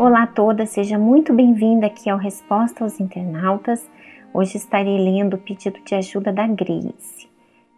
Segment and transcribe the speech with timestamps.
[0.00, 3.88] Olá a todas, seja muito bem-vinda aqui ao Resposta aos Internautas.
[4.34, 7.28] Hoje estarei lendo o pedido de ajuda da Grace.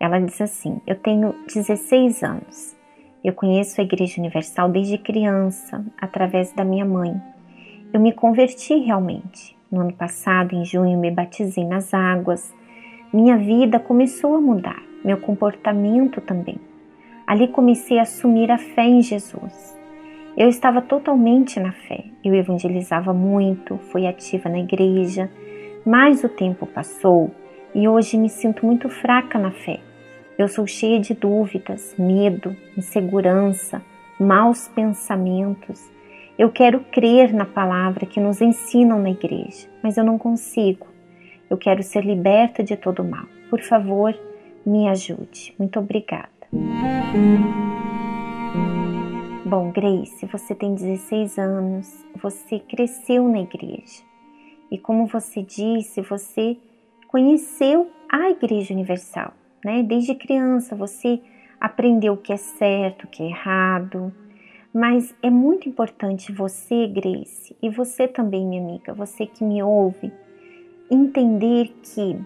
[0.00, 2.74] Ela diz assim: Eu tenho 16 anos.
[3.22, 7.14] Eu conheço a Igreja Universal desde criança, através da minha mãe.
[7.92, 9.54] Eu me converti realmente.
[9.70, 12.54] No ano passado, em junho, me batizei nas águas.
[13.12, 16.58] Minha vida começou a mudar, meu comportamento também.
[17.26, 19.79] Ali comecei a assumir a fé em Jesus.
[20.36, 22.04] Eu estava totalmente na fé.
[22.24, 25.30] Eu evangelizava muito, fui ativa na igreja,
[25.84, 27.30] mas o tempo passou
[27.74, 29.80] e hoje me sinto muito fraca na fé.
[30.38, 33.82] Eu sou cheia de dúvidas, medo, insegurança,
[34.18, 35.90] maus pensamentos.
[36.38, 40.86] Eu quero crer na palavra que nos ensinam na igreja, mas eu não consigo.
[41.50, 43.26] Eu quero ser liberta de todo mal.
[43.50, 44.14] Por favor,
[44.64, 45.54] me ajude.
[45.58, 46.30] Muito obrigada.
[49.50, 54.00] Bom, Grace, você tem 16 anos, você cresceu na igreja.
[54.70, 56.56] E como você disse, você
[57.08, 59.32] conheceu a Igreja Universal,
[59.64, 59.82] né?
[59.82, 61.20] Desde criança você
[61.60, 64.14] aprendeu o que é certo, o que é errado.
[64.72, 70.12] Mas é muito importante você, Grace, e você também, minha amiga, você que me ouve,
[70.88, 72.16] entender que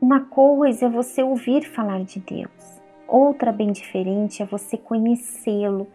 [0.00, 2.76] uma coisa é você ouvir falar de Deus,
[3.08, 5.86] Outra bem diferente é você conhecê-lo,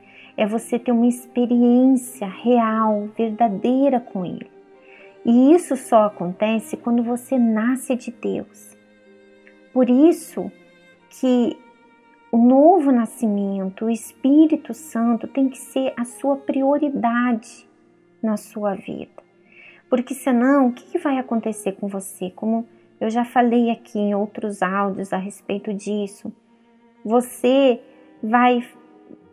[0.41, 4.49] é você ter uma experiência real, verdadeira com ele.
[5.23, 8.75] E isso só acontece quando você nasce de Deus.
[9.71, 10.51] Por isso
[11.11, 11.55] que
[12.31, 17.69] o novo nascimento, o Espírito Santo tem que ser a sua prioridade
[18.19, 19.21] na sua vida.
[19.91, 22.31] Porque senão, o que vai acontecer com você?
[22.31, 22.67] Como
[22.99, 26.33] eu já falei aqui em outros áudios a respeito disso,
[27.05, 27.79] você
[28.23, 28.67] vai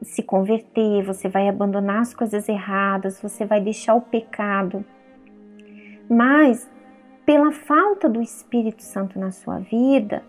[0.03, 4.85] se converter, você vai abandonar as coisas erradas, você vai deixar o pecado.
[6.09, 6.71] Mas,
[7.27, 10.23] pela falta do Espírito Santo na sua vida,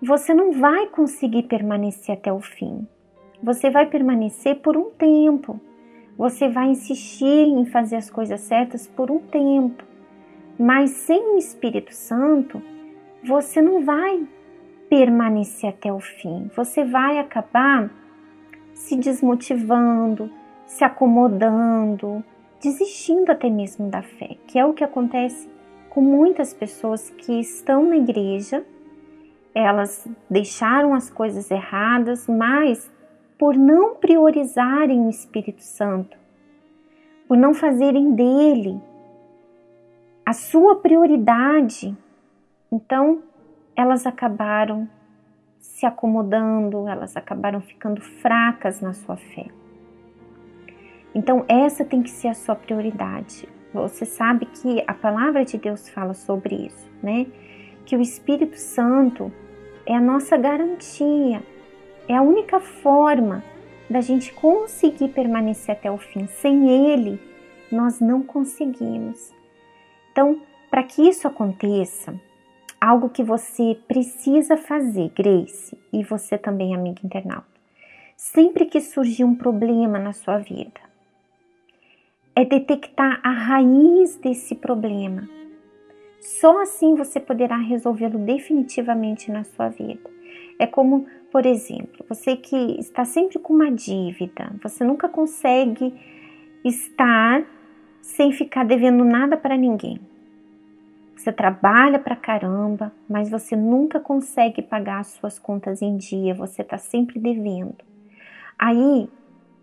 [0.00, 2.86] você não vai conseguir permanecer até o fim.
[3.42, 5.60] Você vai permanecer por um tempo.
[6.16, 9.84] Você vai insistir em fazer as coisas certas por um tempo.
[10.58, 12.60] Mas sem o Espírito Santo,
[13.24, 14.26] você não vai
[14.88, 16.50] permanecer até o fim.
[16.56, 17.90] Você vai acabar
[18.78, 20.30] se desmotivando,
[20.64, 22.24] se acomodando,
[22.62, 25.50] desistindo até mesmo da fé, que é o que acontece
[25.90, 28.64] com muitas pessoas que estão na igreja,
[29.52, 32.90] elas deixaram as coisas erradas, mas
[33.36, 36.16] por não priorizarem o Espírito Santo,
[37.26, 38.80] por não fazerem dele
[40.24, 41.96] a sua prioridade,
[42.70, 43.22] então
[43.74, 44.88] elas acabaram
[45.60, 49.46] se acomodando, elas acabaram ficando fracas na sua fé.
[51.14, 53.48] Então, essa tem que ser a sua prioridade.
[53.72, 57.26] Você sabe que a palavra de Deus fala sobre isso, né?
[57.84, 59.32] Que o Espírito Santo
[59.86, 61.42] é a nossa garantia,
[62.08, 63.42] é a única forma
[63.88, 66.26] da gente conseguir permanecer até o fim.
[66.26, 67.20] Sem Ele,
[67.70, 69.32] nós não conseguimos.
[70.12, 70.40] Então,
[70.70, 72.14] para que isso aconteça,
[72.80, 77.46] algo que você precisa fazer, Grace, e você também, amiga internauta.
[78.16, 80.80] Sempre que surgir um problema na sua vida,
[82.34, 85.28] é detectar a raiz desse problema.
[86.20, 90.10] Só assim você poderá resolvê-lo definitivamente na sua vida.
[90.58, 95.94] É como, por exemplo, você que está sempre com uma dívida, você nunca consegue
[96.64, 97.44] estar
[98.02, 100.00] sem ficar devendo nada para ninguém.
[101.18, 106.62] Você trabalha pra caramba, mas você nunca consegue pagar as suas contas em dia, você
[106.62, 107.74] está sempre devendo.
[108.56, 109.10] Aí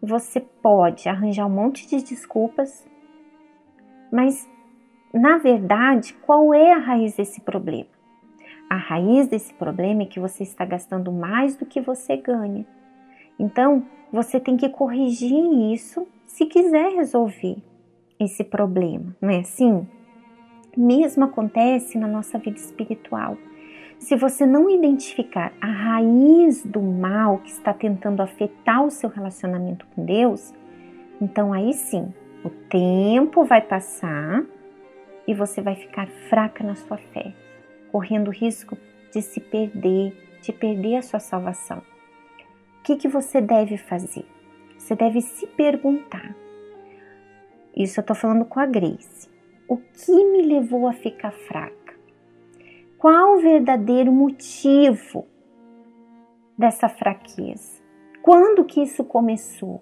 [0.02, 2.86] você pode arranjar um monte de desculpas,
[4.12, 4.50] mas
[5.14, 7.88] na verdade, qual é a raiz desse problema?
[8.70, 12.66] A raiz desse problema é que você está gastando mais do que você ganha.
[13.40, 17.56] Então, você tem que corrigir isso se quiser resolver
[18.20, 19.88] esse problema, não é assim?
[20.78, 23.38] Mesmo acontece na nossa vida espiritual.
[24.00, 29.86] Se você não identificar a raiz do mal que está tentando afetar o seu relacionamento
[29.96, 30.54] com Deus,
[31.22, 32.14] então aí sim,
[32.44, 34.44] o tempo vai passar
[35.28, 37.34] e você vai ficar fraca na sua fé,
[37.92, 38.78] correndo o risco
[39.12, 41.80] de se perder, de perder a sua salvação.
[42.80, 44.26] O que, que você deve fazer?
[44.78, 46.36] Você deve se perguntar.
[47.76, 49.35] Isso eu estou falando com a Grace.
[49.68, 51.96] O que me levou a ficar fraca?
[53.00, 55.26] Qual o verdadeiro motivo
[56.56, 57.82] dessa fraqueza?
[58.22, 59.82] Quando que isso começou?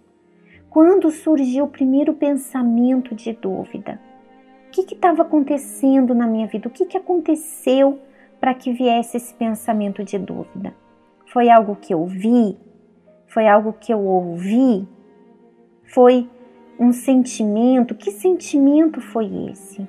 [0.69, 4.00] Quando surgiu o primeiro pensamento de dúvida?
[4.68, 6.69] O que estava acontecendo na minha vida?
[6.69, 8.00] O que, que aconteceu
[8.39, 10.74] para que viesse esse pensamento de dúvida?
[11.27, 12.57] Foi algo que eu vi?
[13.27, 14.88] Foi algo que eu ouvi?
[15.94, 16.29] Foi
[16.80, 17.96] um sentimento?
[17.96, 19.88] Que sentimento foi esse?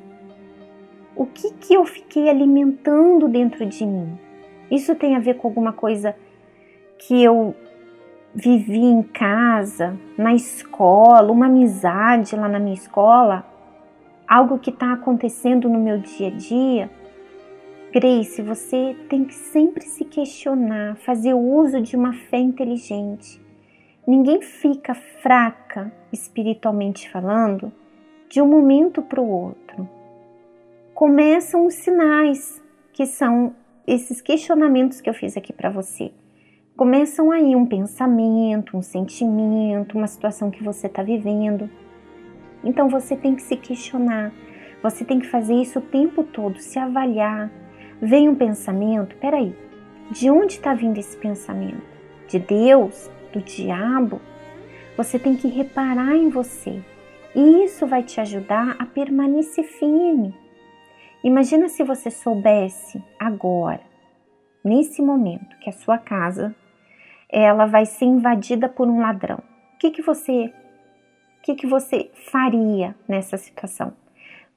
[1.16, 4.18] O que, que eu fiquei alimentando dentro de mim?
[4.70, 6.16] Isso tem a ver com alguma coisa
[6.98, 7.54] que eu
[8.34, 13.46] vivi em casa, na escola, uma amizade lá na minha escola,
[14.26, 16.90] algo que está acontecendo no meu dia a dia.
[17.92, 23.43] Grace, você tem que sempre se questionar, fazer uso de uma fé inteligente.
[24.06, 27.72] Ninguém fica fraca, espiritualmente falando,
[28.28, 29.88] de um momento para o outro.
[30.94, 32.62] Começam os sinais,
[32.92, 33.54] que são
[33.86, 36.12] esses questionamentos que eu fiz aqui para você
[36.76, 41.70] começam aí um pensamento, um sentimento, uma situação que você está vivendo.
[42.64, 44.32] Então você tem que se questionar,
[44.82, 47.50] você tem que fazer isso o tempo todo, se avaliar.
[48.00, 49.54] Vem um pensamento, peraí,
[50.10, 51.82] de onde está vindo esse pensamento?
[52.28, 53.10] De Deus?
[53.34, 54.20] Do diabo?
[54.96, 56.80] Você tem que reparar em você.
[57.34, 60.32] E isso vai te ajudar a permanecer firme.
[61.24, 63.80] Imagina se você soubesse agora,
[64.62, 66.54] nesse momento, que a sua casa
[67.28, 69.42] ela vai ser invadida por um ladrão.
[69.74, 70.54] O que, que você
[71.38, 73.92] o que, que você faria nessa situação?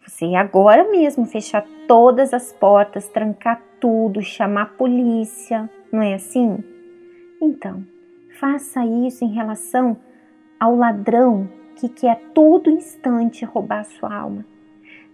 [0.06, 6.14] Você ia agora mesmo fechar todas as portas, trancar tudo, chamar a polícia, não é
[6.14, 6.64] assim?
[7.42, 7.84] Então,
[8.39, 9.98] faça isso em relação
[10.60, 14.45] ao ladrão que quer a todo instante roubar a sua alma.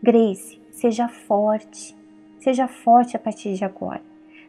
[0.01, 1.95] Grace, seja forte,
[2.39, 4.01] seja forte a partir de agora.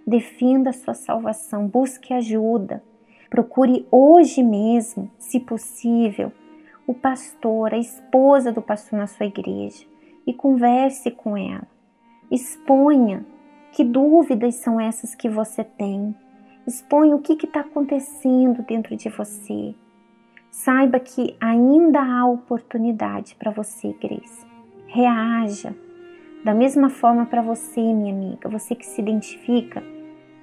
[0.06, 2.82] Defenda a sua salvação, busque ajuda.
[3.31, 6.32] Procure hoje mesmo, se possível,
[6.87, 9.87] o pastor, a esposa do pastor na sua igreja
[10.27, 11.67] e converse com ela.
[12.31, 13.25] Exponha
[13.73, 16.15] que dúvidas são essas que você tem.
[16.67, 19.75] Exponha o que está acontecendo dentro de você.
[20.51, 24.47] Saiba que ainda há oportunidade para você, Grace.
[24.87, 25.75] Reaja.
[26.43, 29.83] Da mesma forma para você, minha amiga, você que se identifica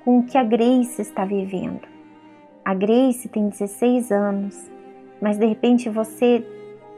[0.03, 1.87] com o que a Grace está vivendo.
[2.63, 4.71] A Grace tem 16 anos,
[5.19, 6.45] mas de repente você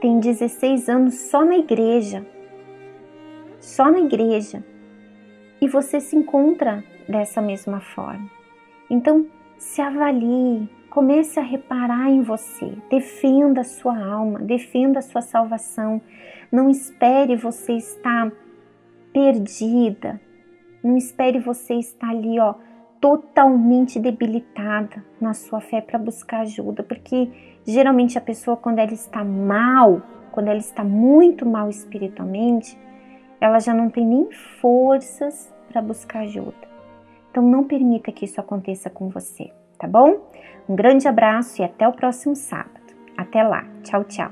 [0.01, 2.25] tem 16 anos só na igreja.
[3.59, 4.61] Só na igreja.
[5.61, 8.42] E você se encontra dessa mesma forma.
[8.93, 9.25] Então,
[9.57, 15.99] se avalie, comece a reparar em você, defenda a sua alma, defenda a sua salvação.
[16.51, 18.31] Não espere você estar
[19.11, 20.21] perdida.
[20.83, 22.53] Não espere você estar ali, ó,
[23.01, 27.31] totalmente debilitada na sua fé para buscar ajuda, porque
[27.65, 32.77] geralmente a pessoa quando ela está mal, quando ela está muito mal espiritualmente,
[33.41, 34.31] ela já não tem nem
[34.61, 36.72] forças para buscar ajuda.
[37.33, 40.29] Então não permita que isso aconteça com você, tá bom?
[40.69, 42.93] Um grande abraço e até o próximo sábado.
[43.17, 43.65] Até lá.
[43.81, 44.31] Tchau, tchau.